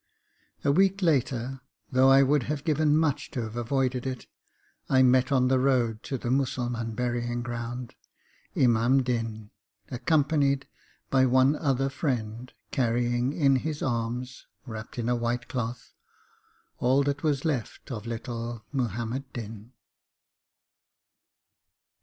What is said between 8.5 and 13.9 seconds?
Imam Din, accompanied by one other friend, carrying in his